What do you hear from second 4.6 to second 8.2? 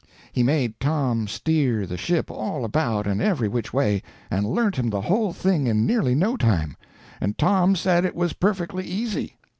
him the whole thing in nearly no time; and Tom said it